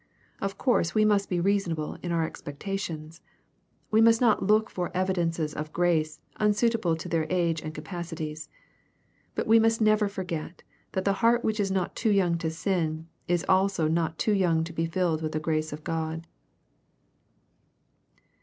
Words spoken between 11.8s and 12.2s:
too